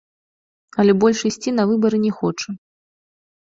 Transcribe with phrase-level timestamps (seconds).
[0.83, 2.49] Але больш ісці на выбары не хоча.